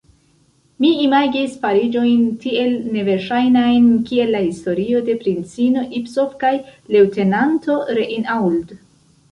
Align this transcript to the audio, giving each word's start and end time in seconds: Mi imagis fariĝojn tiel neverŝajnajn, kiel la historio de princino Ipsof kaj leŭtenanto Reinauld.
Mi 0.83 0.89
imagis 1.07 1.57
fariĝojn 1.65 2.23
tiel 2.45 2.73
neverŝajnajn, 2.95 3.85
kiel 4.09 4.35
la 4.37 4.43
historio 4.47 5.03
de 5.11 5.19
princino 5.27 5.85
Ipsof 6.03 6.35
kaj 6.47 6.57
leŭtenanto 6.97 7.79
Reinauld. 8.01 8.77